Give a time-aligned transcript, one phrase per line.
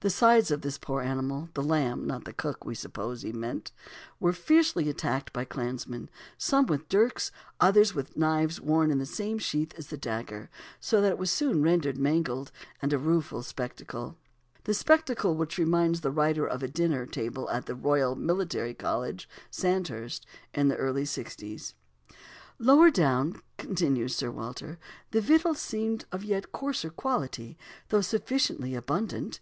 [0.00, 3.70] The sides of this poor animal" the lamb, not the cook, we suppose is meant
[4.20, 8.98] "were fiercely attacked by the clansmen, some with dirks, others with the knives worn in
[8.98, 12.50] the same sheath as the dagger, so that it was soon rendered a mangled
[12.82, 14.16] and rueful spectacle."
[14.66, 19.28] A spectacle which reminds the writer of a dinner table at the Royal Military College,
[19.50, 21.74] Sandhurst, in the early sixties.
[22.60, 24.78] "Lower down," continues Sir Walter,
[25.10, 27.56] "the victuals seemed of yet coarser quality,
[27.88, 29.40] though sufficiently abundant.